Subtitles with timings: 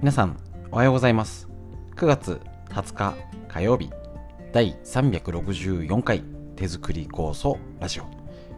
[0.00, 0.36] 皆さん
[0.70, 1.48] おはようございます。
[1.96, 3.14] 9月20日
[3.48, 3.90] 火曜日
[4.52, 6.22] 第364回
[6.54, 8.04] 手作り構想ラジオ。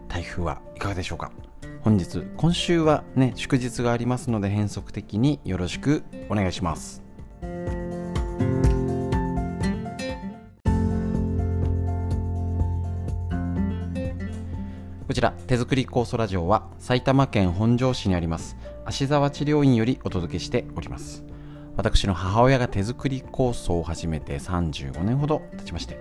[0.07, 1.33] 台風はいかがでしょうか？
[1.81, 7.03] 本日今週はね祝日がありますので変則的によろしくお願いします。
[15.09, 21.25] こちら手作り酵素ラジオは埼玉県本庄市にあります芦沢治療院よりお届けしております。
[21.81, 25.97] 私の母親が手作り酵素を始めて35年ほど経ちまして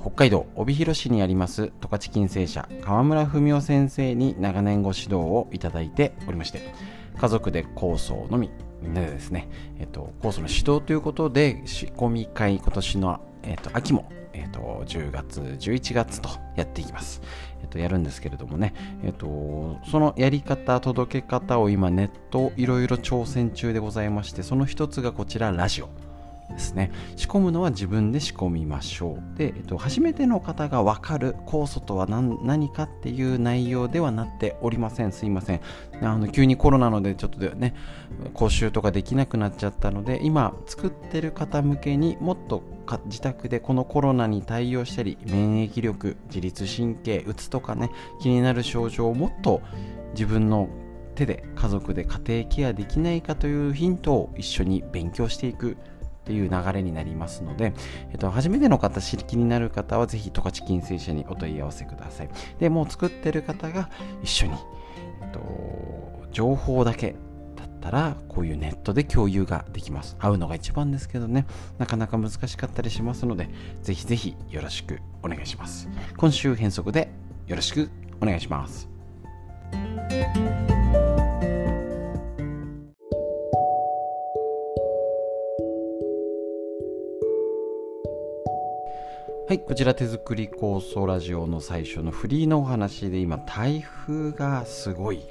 [0.00, 6.74] 北海道帯広市にあります十勝金星社川村文夫先生に長年ご指導をいただいておりまして
[7.16, 8.50] 家族で酵素のみ
[8.82, 9.48] みんなでですね、
[9.78, 17.22] えっと、酵素の指導ということで仕込み会今年の、えっと、秋もえっ、と、10月、11月とやっていきます。
[17.66, 18.72] えっ、と、やるんですけれどもね、
[19.04, 26.05] えっ、と、そのやり方、届け方を今ネットいろいろ挑戦中でございまして、その一つがこちら、ラジオ。
[26.50, 26.90] ですね。
[27.16, 29.38] 仕込むのは自分で仕込みましょう。
[29.38, 35.12] で、えっと、初めての方が分かる酵素とは何かっていう内容ではなっておりません。
[35.12, 35.60] すいません。
[36.02, 37.74] あの急にコロナのでちょっとね
[38.34, 42.62] 講習とかできなくなっちゃったので今作ってる方向けにもっと
[43.06, 49.62] 自宅でこのコロナに対応したり免疫力自律神経うつとかね気になる症状をもっと
[50.12, 50.68] 自分の
[51.16, 55.76] 手で家族で家庭ケアできないかというヒントを一緒に勉強していく。
[56.26, 57.72] っていう流れになりますので、
[58.10, 62.28] えっと、初めての方、知り気になる方はぜひ十勝金星社にお問い合わせください。
[62.58, 63.88] で、もう作ってる方が
[64.24, 64.54] 一緒に、
[65.22, 65.40] えっと、
[66.32, 67.14] 情報だけ
[67.54, 70.16] だったら、こういうネットで共有ができます。
[70.18, 71.46] 会うのが一番ですけどね、
[71.78, 73.48] なかなか難しかったりしますので、
[73.82, 75.88] ぜひぜひよろしくお願いします。
[76.16, 77.12] 今週変則で
[77.46, 77.88] よろしく
[78.20, 78.88] お願いします。
[89.48, 95.22] はい、こちら手作り構想ラジオの最初のフリーのお話で今台風がすごい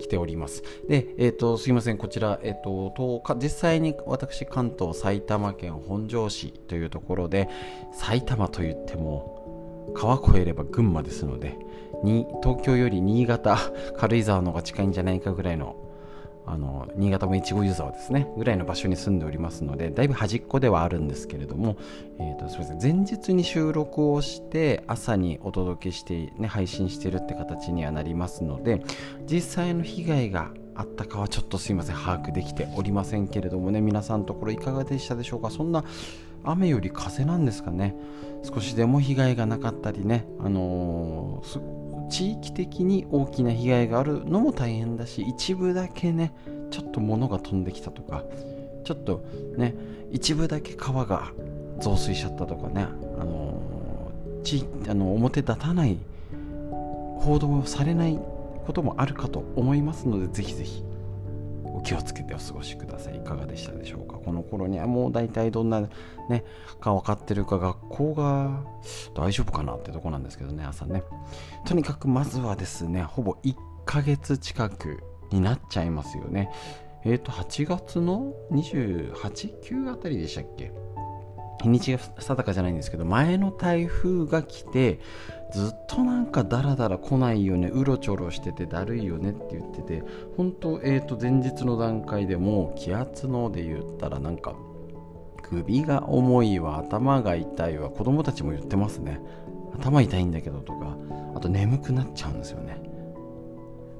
[0.00, 0.64] 来ております。
[0.88, 7.48] で、えっ、ー、と、すいません、こちら、えっ、ー、と、実際に私、関東埼玉県本庄市というところで、
[7.92, 11.56] 埼玉といっても、川越えれば群馬ですので、
[12.02, 13.56] に東京より新潟、
[13.96, 15.76] 軽井沢の方が近いんじゃないかぐらいの
[16.44, 21.76] あの新潟も越後湯沢ですねぐらいの場所に住んでおりますのでだいぶ端っこではあるんですけれども、
[22.18, 28.82] えーと、すみません前日に収録をして朝にお届けして、ね、配信してるって形にはなりますので
[29.30, 35.50] 実際の被害があったかはちょっとすいません把握できておりませんけれどもね皆さんのところいかがでしたでしょうか？
[35.50, 35.84] そんな
[36.44, 37.94] 雨より風なんですかね。
[38.42, 46.34] 少しでも被害がなかったりね、あのー、地域的に大きな被害があるのも大変だし一部だけね
[46.70, 48.24] ちょっと物が飛んできたとか
[48.84, 49.24] ちょっと
[49.56, 49.74] ね
[50.10, 51.32] 一部だけ川が
[51.80, 52.86] 増水しちゃったとかね、
[53.18, 55.98] あのー、地あの表立たない
[57.16, 58.18] 報道されない
[58.66, 60.84] こともあるかと思いますのでぜひぜひ。
[61.84, 63.16] 気をつけてお過ごしください。
[63.16, 64.16] いかがでしたでしょうか？
[64.18, 65.80] この頃にはもう大体どんな
[66.28, 66.44] ね
[66.80, 68.62] か分かってるか学校が
[69.14, 71.02] 大丈夫かなってとこなんですけどね朝ね。
[71.66, 73.54] とにかくまずはですねほぼ1
[73.84, 76.50] ヶ月近くになっちゃいますよね。
[77.04, 79.14] えっ、ー、と8月の28、
[79.60, 80.72] 9あたりでしたっけ？
[81.62, 84.98] 日にちが定かじゃないんですけど前の台風が来て
[85.52, 90.02] ずっとなんかダラダラ来ないよねうろちょろしててだるいよねって言ってて
[90.36, 94.54] 本当えっ、ー、と前日の段階でも気圧ので言ったらなんか
[95.42, 99.20] 首が重いわ頭が痛いわ子供たちも言ってますね。
[99.74, 100.96] 頭痛いんだけどとか
[101.34, 102.80] あと眠くなっちゃうんですよね。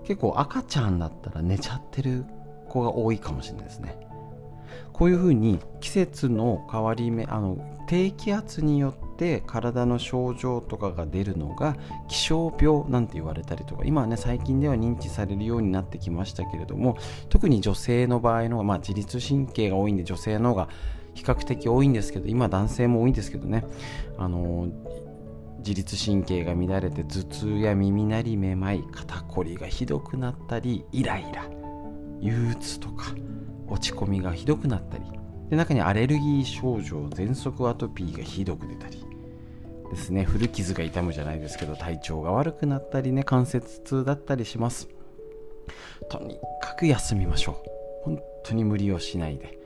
[0.05, 2.25] 結構赤ちゃんだったら寝ちゃってる
[2.69, 3.97] 子が多いかもしれないですね。
[4.93, 11.77] こういうふうに季節の変わり目あの低気圧によって体の症状とかが出るのが
[12.09, 16.97] 気象病なんて言われたりとか今はね最近では認知されるようになってきましたけれども
[17.29, 20.69] 特に女性の場合のまあ、自律神経が多いんで女性の方が
[21.15, 23.65] 比較的多いんですけど今男性も多いんですけどね。
[24.19, 24.69] あの
[25.59, 31.49] 自律神経が乱れて頭痛や耳鳴りめまい肩こりがひどくなったりイライラ
[32.21, 33.15] 憂鬱とか
[33.73, 35.05] 落ち込みがひどくなったり
[35.49, 39.05] で中にアレルギー症状喘息アトピーがひどく出たり。
[39.91, 40.25] ですね。
[40.25, 44.89] 古傷が痛むじゃないですけど体調が悪くなったりね関節痛だったりします。
[46.11, 47.57] とにかく休みましょう。
[48.05, 49.59] 本当に無理をしないで。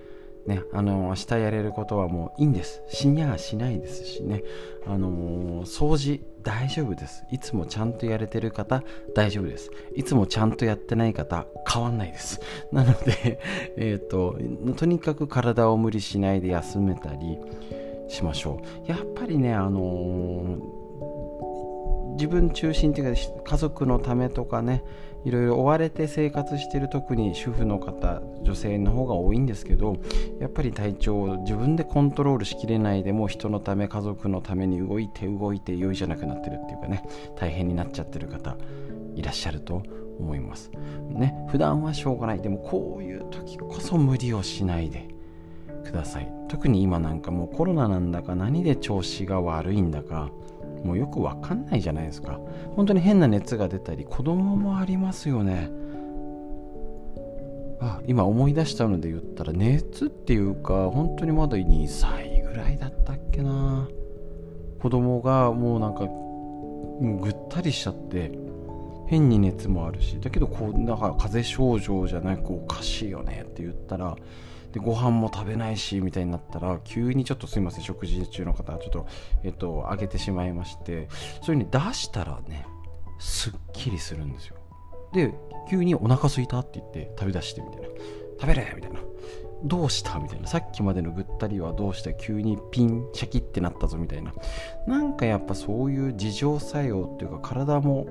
[0.46, 2.82] ね、あの明日やれることはもういいんです。
[2.88, 4.42] 死にゃしないですしね、
[4.86, 7.24] あのー、掃除大丈夫です。
[7.32, 8.84] いつもちゃんとやれてる方
[9.14, 9.70] 大丈夫です。
[9.94, 12.40] いつもちゃんとやってない方変わんないです。
[12.70, 13.40] なので
[13.76, 14.38] えっ、と
[14.76, 17.38] とにかく体を無理しないで休めたり
[18.08, 18.90] しましょう。
[18.90, 20.75] やっぱりねあのー
[22.16, 24.82] 自分中心っていうか家族のためとかね
[25.24, 29.96] いろいろ追われて生活してる特に主婦の方女性の方が多いんですけど
[30.40, 37.02] やっぱり体調を自分でコントロールしきれないでも人のため家族のために動いて動いて良いじゃなくなってるっていうかね
[37.36, 38.56] 大変になっちゃってる方
[39.16, 39.82] いらっしゃると
[40.18, 40.70] 思います。
[41.10, 42.40] ね普段はしょうがない。
[42.40, 45.08] でもこういう時こそ無理をしないで
[45.84, 46.32] ください。
[46.48, 50.30] 特に今なんかもうコロナなんだか何で調子が悪いんだか
[50.84, 52.38] もうよくわかんないじゃないですか。
[52.74, 55.70] 本当に変な熱が出たり子供もありますよね。
[57.80, 63.88] あ今思い出したので言ったら熱っていうか本当にまだ2歳ぐらいだったっけな。
[64.80, 68.30] 子供がもうなんかもうぐったりしちゃって
[69.06, 70.18] 変に熱もあるし。
[70.20, 74.16] だけどこうなんか風邪症状じゃなくおかしいよねって言ったら
[74.72, 79.06] でご飯も食べないしみたいになったら急にちょっとすいません食事中の方ちょっと
[79.42, 81.08] えっとあげてしまいまして
[81.42, 82.66] それに出したらね
[83.18, 84.56] すっきりするんですよ。
[85.12, 85.32] で
[85.70, 87.88] 急にお腹すいたって言って食べ出してみたいな。
[88.38, 88.72] 食べれ!
[88.76, 89.00] みたいな。
[89.64, 90.18] どうした？
[90.18, 90.46] みたいな。
[90.46, 92.12] さっきまでのぐったりはどうした？
[92.12, 94.34] 急にピンシャキってなったぞみたいな。
[94.86, 98.06] なんかやっぱそういう自浄作用っていうか体も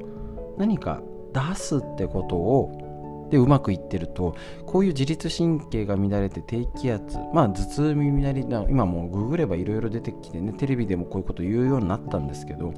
[0.57, 2.84] 何か出すってことを
[3.29, 4.35] でうまくいってると
[4.65, 12.73] こういう自律神経が乱れて低気圧まあ頭痛耳鳴り今もうググればいろいろ出てきてねテレビでもこういうこと言うようになったんですけど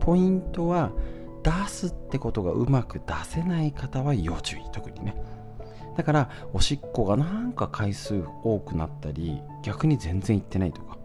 [0.00, 0.92] ポイントは
[1.42, 4.60] 出すってことがうまく出せない方は要注意。
[4.72, 5.14] 特にね。
[5.96, 10.96] だからおしっこがなんか回数多くなったり逆に全然いってないとか。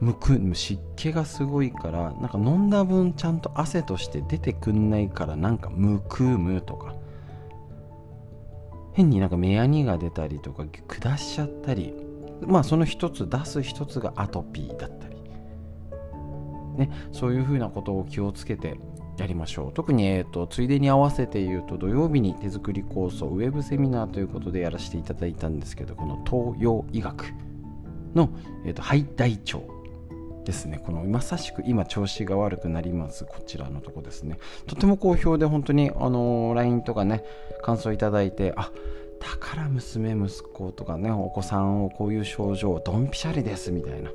[0.00, 6.94] むく湿気がすごいからなんか飲んだ分ちゃんと汗として出てくんないからなんかむくむとか。
[8.92, 11.94] 変になんか目やにが出たりとか下しちゃったり
[12.46, 15.12] まあその一つ出す一つがアトピーだったり。
[16.76, 18.78] ねそういうふうなことを気をつけて
[19.18, 19.72] やりましょう。
[19.72, 27.26] 特に、えーと、ついでに合わせて言うと土曜日に手作り構想ウェブセミナーということでやらせていただいたんですけどこの東洋医学
[28.14, 28.30] の、
[28.64, 29.71] えーと、肺大腸
[30.44, 30.80] ですね。
[30.84, 34.38] このまさしく今調子が悪くなりますこちらのとこですね。
[34.66, 37.24] とても好評で本当にあの、LINE とかね
[37.62, 38.70] 感想いただいてあ
[39.20, 44.10] だから娘息子とかねお子さんをこういう症状ドンピシャリですみたいな。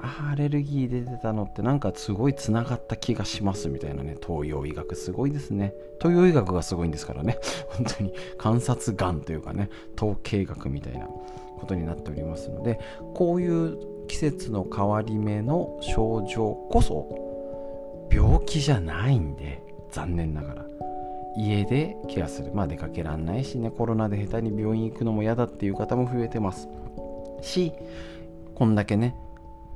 [0.00, 4.16] あアレルギー出てたのってなんかすごいつながった気がしますみたいなね。
[4.24, 5.74] 東洋医学すごいですね。
[6.00, 7.38] 東洋医学がすごいんですからね。
[7.70, 12.78] 本当に観察眼というかね統計学みたいなことになっておりますので
[13.14, 20.64] こういう季節の変わり目の症状こそ病気じゃないんで残念ながら。
[21.36, 22.50] 家でケアする。
[22.52, 23.70] まあ出かけらんないしね。
[23.70, 26.68] コロナで下手に病院行くのも嫌だっていう方も増えてます。
[27.42, 27.72] し
[28.54, 29.14] こんだけね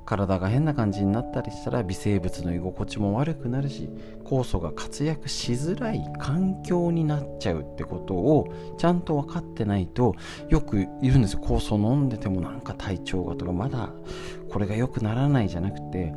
[0.04, 3.88] 体が変な感じになったりしたら微生物の居心地も悪くなるし
[4.24, 10.14] 酵素が活躍しづらい環境になっちゃうってことをちゃんと分かってないと
[10.48, 11.40] よくいるんですよ。
[11.40, 13.90] 酵素飲んでてもなんか体調がとかまだ
[14.50, 16.12] これが良くならないじゃなくて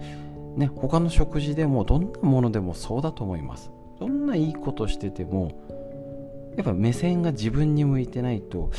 [0.55, 3.71] ね他の食事でもどんなものでもそうだと思います。
[3.99, 5.51] どんないいことしてても
[6.57, 8.71] やっぱ目線が自分に向いてないと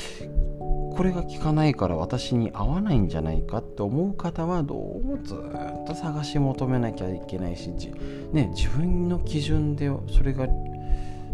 [0.97, 7.69] これが効かないから私に合わないんじゃないかって思う方はどうもずっと探し求めなきゃいけないし、
[8.33, 10.49] ね、自分の基準でそれが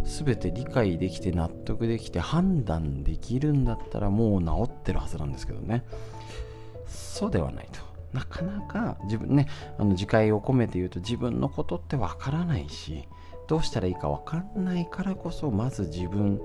[0.04, 5.84] 全て理解できて納得できて判断できるんだったらもう治ってるはずなんですけどね。
[6.88, 7.80] そうではないと。
[8.12, 9.46] なかなか自分ね
[9.78, 13.08] あの自戒を込めて言うと自分のことってわからないし
[13.48, 16.40] どうしたらいいかわかんないからこそまず自分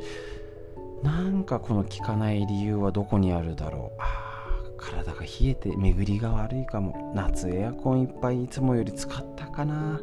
[1.03, 4.01] なんかこの効かない理由はどこにあるだろう。
[4.01, 4.37] あ
[4.77, 7.11] 体が冷えて巡りが悪いかも。
[7.15, 9.99] 夏エアコンいっぱいいつもより使ったかな。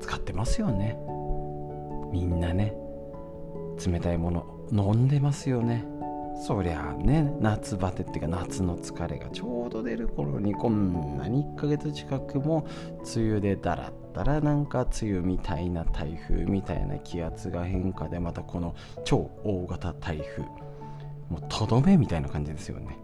[0.00, 0.98] 使ってますよね。
[2.12, 2.74] みんなね。
[3.84, 5.84] 冷たいもの飲んでますよね。
[6.40, 12.66] そりゃあね夏バテっていうか夏の疲れがちょうど出る頃にこんなに1ヶ月近くも
[13.16, 20.44] 梅雨でだらったらなんか梅雨みたいな台風みたいな気圧が変化でまたこの超大型台風
[21.28, 22.98] もうとどめみたいな感じですよね。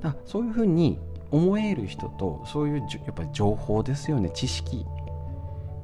[0.00, 0.98] だそういうふうに
[1.30, 4.30] 思える人とそういうやっぱり情報ですよね。
[4.34, 4.86] 知識。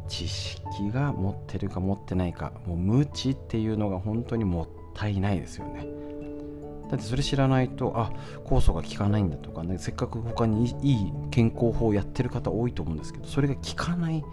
[0.08, 2.52] 知識が持ってるか持ってないか。
[2.66, 5.87] もう無知っていうのが本当にもったいないですよね。
[6.90, 8.12] だってそれ知らないとあ
[8.45, 14.25] 酵素が効かないんだとかねせっかく他にいい健康法をやってる方多いと思うんですけどそれが効かない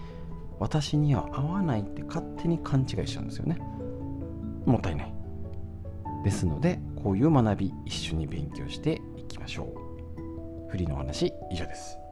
[0.59, 3.59] 私には合わないって勝手に勘違いしちゃうんですよね。
[4.65, 5.13] もったいない。
[6.23, 9.65] ですのでこういう学び一緒に勉強していきましょ
[10.67, 10.71] う。
[10.71, 12.04] フリーのお話以上です。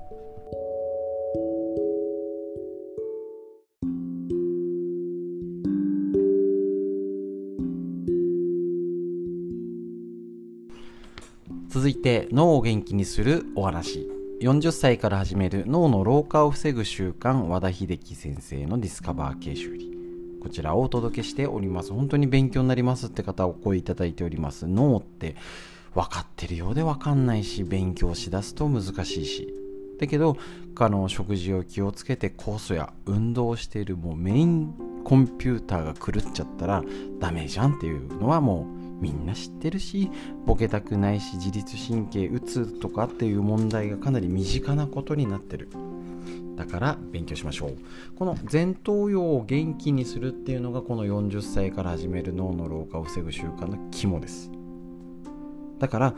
[11.83, 14.07] 続いて脳を元気にするお話。
[14.39, 19.91] 40歳から始める脳の老化を防ぐ習慣和田秀樹先生のディスカバー形修理。
[20.41, 21.91] こちらをお届けしております。
[21.91, 24.65] 本当に勉強になりますって方お声いただいております。
[24.65, 25.35] 脳って
[25.93, 29.53] 分かってるようで分かんないし勉強しだすと難しいし。
[29.99, 30.37] だけど
[30.79, 34.73] あの食事を気をつけて酵素や運動をしているもうメイン
[35.03, 36.81] コンピューターが狂っちゃったら
[37.19, 40.09] ダメじゃんっていうのはもうみんな知ってるし
[40.45, 45.67] ボケたくないし自律神経うつとかっていう問題がかなり身近なことになってる。
[46.55, 47.77] だから勉強しましょう。
[48.15, 54.49] この前頭葉を元気にするっていうのがこの40歳から始める脳の老化を防ぐ習慣の肝です。
[55.79, 56.13] だから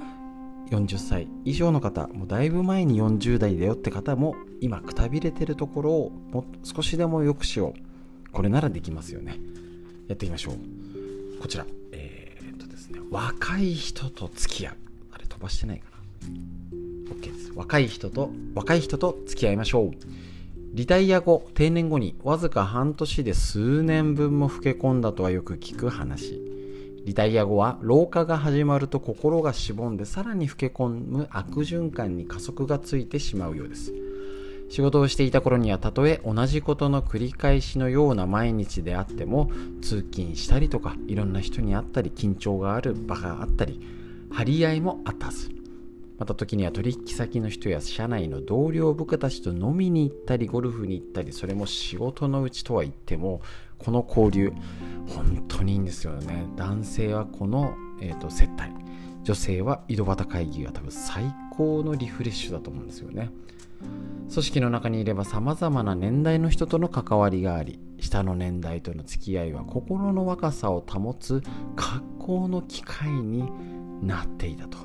[0.70, 8.32] 40歳以上の方もうだいぶ前に40代だよって方も今くたびれてるところをも少しでも良くしよう。
[8.32, 9.40] これならできますよね。
[10.08, 11.42] やっていきましょう。
[11.42, 11.66] こちら。
[12.88, 14.76] ですね若い人と付き合う。
[15.12, 17.16] あれ飛ばしてないかな。
[17.16, 17.52] OK です。
[17.56, 19.92] 若い人と若い人と付き合いましょう。
[20.74, 26.42] リタイア後定年後にわずか半年で数年分も老け込んだとはよく聞く話。
[27.06, 33.94] リタイア後は老化が始まると心がしぼんでさらに老け込む悪循環に加速がついてしまうようです。
[34.70, 39.50] 仕事をしていた頃にはたとえ同じことの繰り返しのような毎日であっても
[39.82, 43.80] 通勤したりとかいろんな人に会ったり緊張がある場があったり
[44.32, 45.50] 張り合いもあったはず
[46.18, 53.42] また時には取引先の人や社内の同僚部下たちと飲みに行ったりゴルフに行ったりそれも仕事のうちとは言っても
[53.78, 54.54] この交流
[55.08, 56.48] 本当にいいんですよね。
[56.56, 58.72] 男性はこの、えーと接待。
[59.24, 63.32] 女性は井戸端会議が多分最高のリフレッシュだと思うんですよね。
[64.30, 71.42] 組織の中にいれば様々な年代の人との関わりがあり下の年代との付き合いは心の若さを保つ
[71.76, 73.50] 格好の機会に
[74.02, 74.78] なっていたと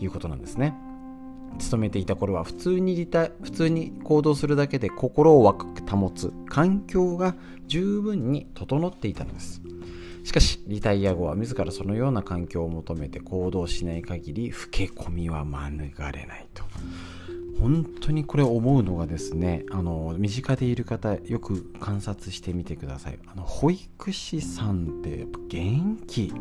[0.00, 0.74] いうことなんですね。
[1.58, 3.06] 勤めていた頃は普通に
[3.42, 7.34] 普通に行動するだけで心を若く保つ環境が
[7.66, 9.60] 十分に整っていたのです。
[10.24, 16.64] しかしリタイア後は自らそのような環境を求めて行動しない限り老け込みは免れないと。
[17.62, 23.18] 本当にこれ思うのがですねあの身近でいる方よく観察してみてください。
[23.28, 26.32] あの保育士さんってやっぱ元気。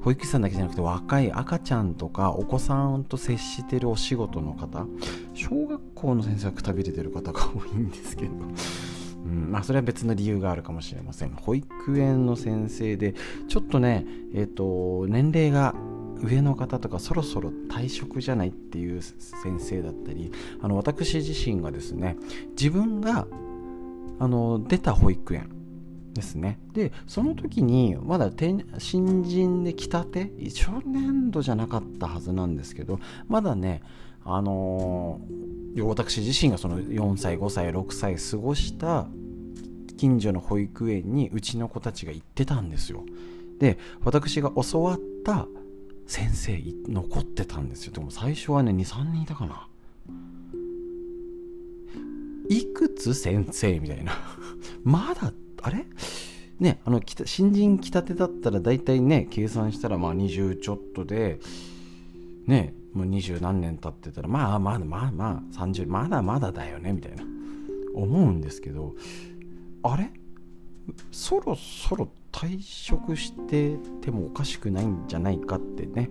[0.00, 4.86] 保育士さんだけじゃなくて若い赤ちゃんとかお子さんと接してるお仕事の方
[5.34, 11.30] 小学校の先生がくたびれてる方が多いんですけど、うんまあ、それは別の理由があるかもしれません。
[11.36, 13.14] 保育園の先生で
[13.46, 15.74] ちょっとねえっ、ー、と年齢が
[16.22, 22.16] 上の方とかそろそろ退職じゃないっていう先生だったりあの私自身がですね
[22.50, 23.26] 自分が
[24.18, 25.50] あの出た保育園
[26.14, 26.58] ですね。
[26.72, 28.30] でその時にまだ
[28.78, 33.82] 新人で来たて初年度じゃなかったはずなんですけどまだね
[34.24, 35.20] あの、
[35.80, 39.08] 私自身がその4歳5歳6歳過ごした
[39.96, 43.04] 近所の保育園にうちの子たちが行ってたんですよ。
[43.58, 45.46] で私が教わった
[46.06, 47.92] 先生残ってたんですよ。
[47.92, 49.68] でも最初はね23人いたかな。
[52.48, 54.12] いくつ先生みたいな。
[54.84, 55.32] まだ
[55.62, 55.86] あれ？
[56.58, 61.40] ねあの新人来たてだったら大体ね計算したらまあ20ちょっとで
[62.46, 67.24] ねもう二十何年経ってたらまあまあまあまあ30まだまだだよねみたいな。
[67.94, 68.94] 思うんですけど
[69.82, 70.10] あれ？
[71.10, 76.10] そろそろ退職しててもおかしくないんじゃないかってね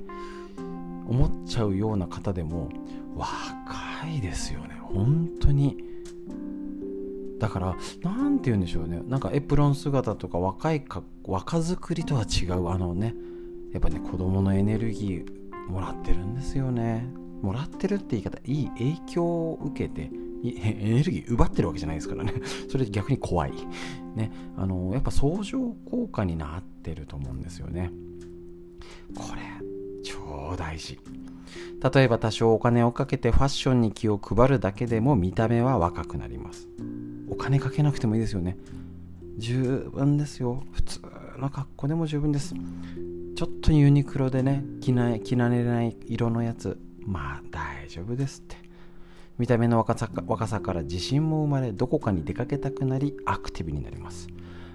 [1.08, 2.70] 思っちゃうような方でも
[3.16, 4.78] 若いですよね。
[4.82, 5.78] 本当に。
[7.40, 9.02] だから何て言うんでしょうね。
[9.08, 13.16] なんかエプロン姿とか若いか若作りとは違うあのね
[13.74, 17.06] やっぱね子供のエネルギーもらってるんですよね。
[17.42, 20.12] もらってるって言い方いい影響を受けて
[20.64, 22.34] エネルギー奪ってるわけじゃないですからね。
[22.70, 23.54] それ逆に怖い。
[24.16, 24.32] ね。
[24.58, 27.92] あのやっぱ相乗効果になってると思うんですよね。
[29.16, 29.42] これ
[30.04, 31.00] 超大事。
[31.94, 36.68] 例えば多少お金をかけてファッションに気を配るだけでも見た目は若くなります。
[37.30, 38.58] お金かけなくてもいいですよね。
[39.38, 40.64] 十分ですよ。
[40.72, 41.00] 普通
[41.40, 42.54] の格好でも十分です。
[43.36, 46.80] ちょっとユニクロでね着な着られない色のやつ。
[47.06, 48.71] まあ大丈夫ですって。
[49.42, 54.28] 見た目の若さ若さから自信も生まれどこかに出かけたくなりアクティブになります。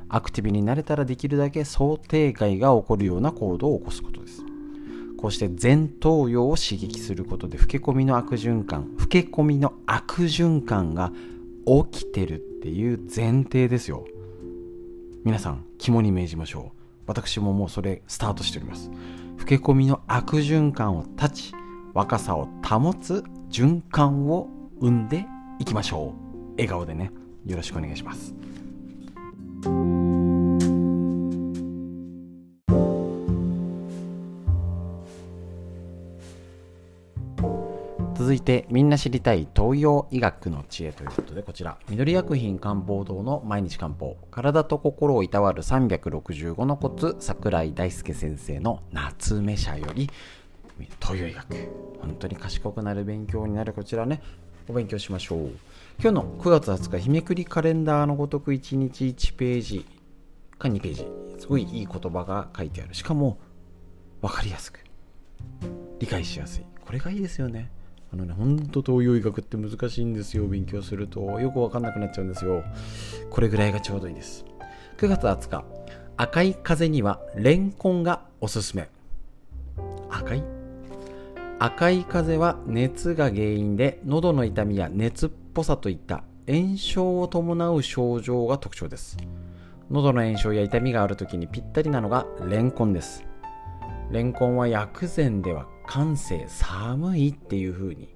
[0.08, 4.42] アクティブになれたらできるだけ想定外が起こるような行動を起こすことです。
[5.18, 11.12] こうして前頭葉を刺激することで老け込みの悪循環老け込みの悪循環が
[11.64, 14.04] 起きてるっていう前提ですよ。
[15.22, 16.78] 皆さん肝に銘じましょう。
[17.06, 18.90] 私ももうそれスタートしております。
[19.38, 21.54] 老け込みの悪循環を断ち
[21.94, 25.26] 若さを保つ循環を生んで
[25.58, 26.50] いきましょう。
[26.52, 27.10] 笑顔でね。
[27.46, 28.34] よろしくお願いします。
[38.14, 41.78] 続いてみんな知りたい東洋医学の知恵ということでこちら。
[41.88, 44.16] 緑薬品漢方堂の毎日漢方。
[44.30, 50.10] 体と心をいたわる365のコツ桜井大輔先生の夏目社より
[51.00, 51.46] 東洋医学。
[52.00, 54.20] 本当に賢くなる勉強になるこちらね。
[54.68, 55.38] お勉強しましょう
[56.00, 59.86] 今日の9月20日日めくりカレンダーのごとく1日1ページ
[60.58, 61.06] か2ページ
[61.38, 63.38] すごいいい言葉が書いてあるしかも
[64.22, 64.80] 分かりやすく
[65.98, 67.70] 理解しやすいこれがいいですよね
[68.12, 70.46] あのね、ほんと東洋医学って難しいんですよ。
[70.46, 71.20] 勉強すると。
[71.40, 72.62] よくわかんなくなっちゃうんですよ。
[73.30, 74.44] これぐらいがちょうどいいです。
[74.98, 75.64] 9月20日、
[76.16, 78.88] 赤い風にはレンコンがおすすめ。
[80.08, 80.55] 赤い？
[81.58, 89.16] 赤い風は熱が原因で喉の痛みや熱っぽさといった炎症を伴う症状が特徴です。
[89.90, 93.24] 喉の炎症や痛みがある時にぴったりなのがレンコンです。
[94.10, 98.14] レンコンは薬膳では感性寒いっていう風に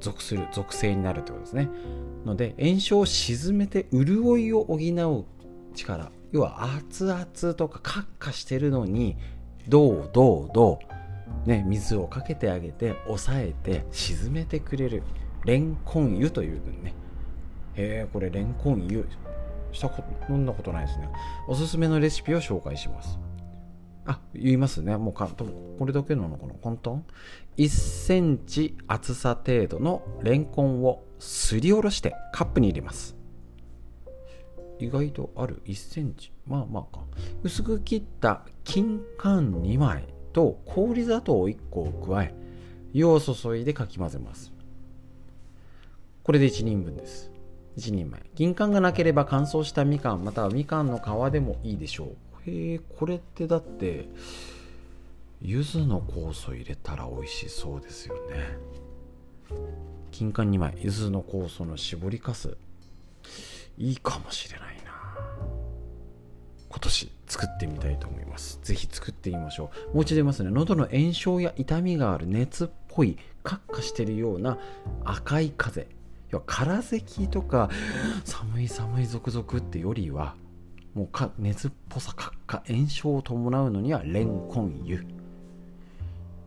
[0.00, 1.68] 属する属性になるってことですね
[2.24, 5.24] ので炎症を鎮めて潤いを補う
[5.74, 9.16] 力要は熱々とかカッカしてるのに
[9.68, 10.99] どうどうどう
[11.46, 15.02] ね水をかけてあげて抑えて沈めてくれる
[15.44, 16.94] レンコン湯という分ね
[17.74, 19.08] へえこれレンコン湯
[19.72, 21.08] したこと飲んだことないですね
[21.46, 23.18] おすすめのレシピを紹介します
[24.06, 24.96] あ、言いますね。
[24.96, 27.04] もうかこれだけなのかな簡単
[27.56, 33.16] ?1 センチ厚さ程度のレンコンをすりおろしてカップに入れます。
[34.78, 36.32] 意外とある1センチ？
[36.46, 37.04] まあまあか。
[37.42, 42.34] 薄く切った金柑2枚と氷砂糖を1個を加え、
[42.92, 44.52] 湯を注いでかき混ぜます。
[46.22, 47.30] これで1人分です。
[47.76, 48.22] 1人前。
[48.34, 52.30] 金柑がなければ乾燥したみかんまたはみかんの皮でもいいでしょう。
[52.46, 54.08] へえこれってだって
[55.42, 58.58] 柚子の酵素入れたら美味しそうですよね
[60.10, 62.56] 金柑2枚柚子の酵素の絞りかす
[63.78, 64.79] いいかもしれない
[66.70, 68.60] 今年作ってみたいと思います。
[68.62, 69.94] ぜひ作ってみましょう。
[69.94, 70.50] もう一度言いますね。
[70.50, 74.56] 喉の炎症や痛みがある熱っぽいカッカしてるような
[75.04, 75.88] 赤い風
[76.30, 77.70] 要は空咳とか
[78.24, 80.36] 寒い寒いゾクゾクってよりは
[80.94, 85.04] もうか熱っぽさかか炎症を伴うのにはレンコン湯。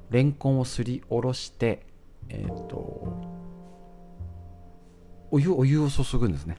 [0.09, 1.85] レンコンをすりおろして
[2.29, 2.77] えっ、ー、と
[5.31, 6.57] お湯お湯を注ぐんですね。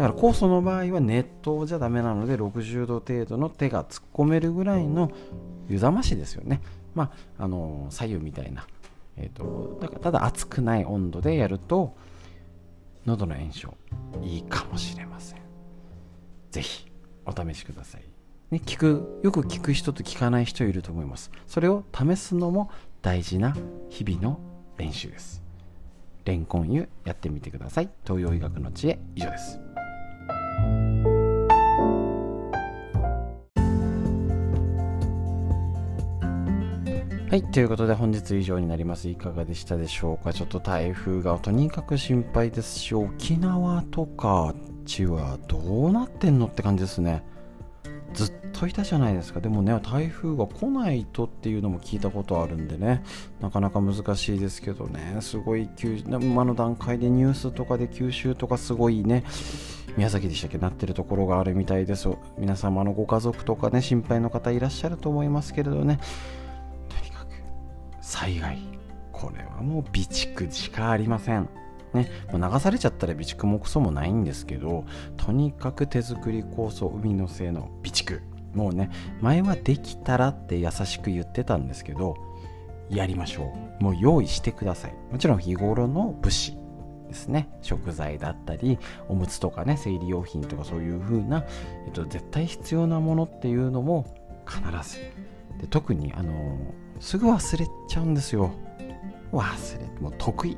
[0.00, 5.10] だから酵素の場合は熱湯じゃダメなので60度程度の手が突っ込めるぐらいの
[5.68, 6.62] 湯冷ましですよね
[6.94, 8.66] まああの左右みたいな
[9.16, 11.94] え、ー、とだからただ熱くない温度でやると
[13.04, 13.74] 喉の炎症
[14.22, 15.40] いいかもしれません
[16.50, 16.90] ぜひ
[17.24, 18.02] お試しください。
[18.50, 21.30] ね、聞くよく聞く人と聞かない人いると思います。
[21.46, 22.70] それを試すのも
[23.02, 23.54] 大事な
[23.88, 24.40] 日々の
[24.76, 25.42] 練習です。
[26.24, 27.90] レンコン湯やってみてください。
[28.04, 29.60] 東洋医学の知恵以上です。
[37.30, 39.08] はい、ということで本日以上になります。
[39.08, 40.32] いかがでしたでしょうか？
[40.32, 44.52] ちょっと台風がとにかく心配ですし、沖縄とか
[44.84, 47.22] ちはどうなってんのって感じですね。
[48.14, 49.38] ずっといたじゃないですか。
[49.38, 53.04] でもね台風が来ないとっていうのも聞いたことあるんでね。
[53.40, 55.18] なかなか難しいですけどね。
[55.20, 55.68] すごい
[56.08, 59.22] 今の段階でニュースとかで九州とかすごいね
[59.96, 60.58] 宮崎でしたっけ？
[60.58, 62.08] なってるところがあるみたいです。
[62.38, 66.00] 皆様のご家族とかね心配の方いらっしゃると思いますけれどね。
[68.10, 68.58] 災害。
[69.12, 71.48] これはもう備蓄しかありません。
[71.92, 74.84] ね、流されちゃったら備蓄もクソもないんですけど
[75.16, 78.20] とにかく手作り酵素海のせいの備蓄。
[78.54, 82.16] もうね前はできたらって優しく言ってたんですけど
[82.88, 83.84] やりましょう。
[83.84, 84.94] もう用意してください。
[85.12, 86.58] もちろん日頃の物資
[87.08, 87.48] ですね。
[87.62, 91.44] 食材だったりおむつとかね生理用品とかそういう風な、
[91.86, 94.06] えっと、絶対必要なものっていうのも
[94.46, 94.98] 必ず。
[95.60, 96.56] で特にあの
[97.00, 98.52] すぐ忘れちゃうんですよ
[99.32, 100.56] 忘れもう得意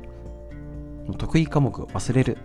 [1.07, 2.37] もう得意科目忘れる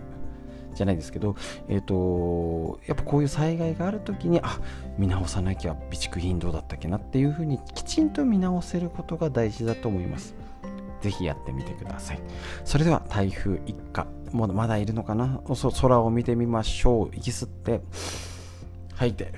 [0.73, 1.35] じゃないですけど、
[1.67, 4.59] えっ、ー、と、やっぱこういう災害がある時に、あ、
[4.97, 10.35] 見直さなきゃ備蓄品どうだったっけなっていうふうにきちんと見直せることが大事だと思います。
[11.01, 12.19] ぜひやってみてください。
[12.65, 15.41] それでは台風一過、まだまだいるのかな？
[15.81, 17.15] 空を見てみましょう。
[17.15, 17.81] 息吸って、
[18.95, 19.33] 吐いて、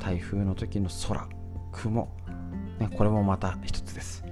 [0.00, 1.28] 台風の時の空、
[1.72, 2.08] 雲、
[2.78, 4.24] ね、これもまた一つです。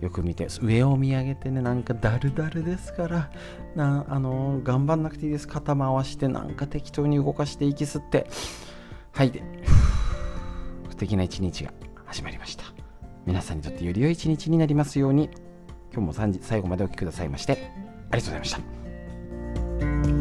[0.00, 3.30] よく見て上を見上げてねなんかだるだるですから
[3.74, 5.48] なあの、頑張んなくていいです。
[5.48, 8.28] 肩回してなんか適当に動かして息吸って。
[9.12, 9.42] はいで
[10.90, 11.72] 素敵な一日が
[12.06, 12.64] 始まりました。
[13.26, 15.30] 皆さんにとってより良い一日になりますように。
[15.92, 17.70] 今日も3時最後までお聴きくださいましてありが
[18.10, 20.17] とうございました。